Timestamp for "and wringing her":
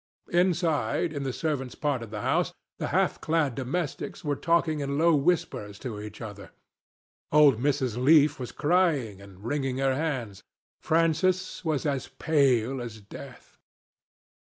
9.21-9.93